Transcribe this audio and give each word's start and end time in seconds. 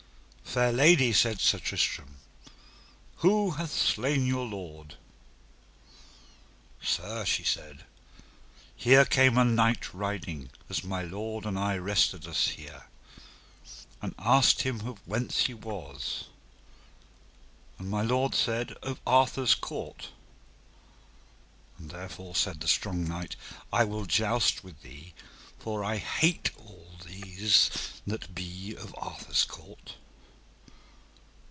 Fair 0.43 0.73
lady, 0.73 1.13
said 1.13 1.39
Sir 1.39 1.59
Tristram, 1.59 2.17
who 3.19 3.51
hath 3.51 3.71
slain 3.71 4.25
your 4.27 4.45
lord? 4.45 4.95
Sir, 6.81 7.23
she 7.23 7.45
said, 7.45 7.85
here 8.75 9.05
came 9.05 9.37
a 9.37 9.45
knight 9.45 9.93
riding, 9.93 10.49
as 10.69 10.83
my 10.83 11.03
lord 11.03 11.45
and 11.45 11.57
I 11.57 11.77
rested 11.77 12.27
us 12.27 12.47
here, 12.49 12.87
and 14.01 14.13
asked 14.19 14.63
him 14.63 14.85
of 14.85 14.99
whence 15.07 15.45
he 15.45 15.53
was, 15.53 16.25
and 17.79 17.89
my 17.89 18.01
lord 18.01 18.35
said 18.35 18.73
of 18.83 18.99
Arthur's 19.07 19.55
court. 19.55 20.09
Therefore, 21.79 22.35
said 22.35 22.59
the 22.59 22.67
strong 22.67 23.05
knight, 23.07 23.37
I 23.71 23.85
will 23.85 24.05
joust 24.05 24.65
with 24.65 24.81
thee, 24.81 25.13
for 25.57 25.81
I 25.85 25.95
hate 25.95 26.51
all 26.57 26.97
these 27.05 27.71
that 28.05 28.35
be 28.35 28.75
of 28.75 28.93
Arthur's 28.99 29.45
court. 29.45 29.95